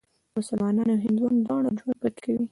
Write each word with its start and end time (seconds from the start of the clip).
مسلمانان 0.39 0.87
او 0.93 0.97
هندوان 1.05 1.35
دواړه 1.45 1.69
ژوند 1.79 1.97
پکې 2.01 2.21
کوي. 2.23 2.39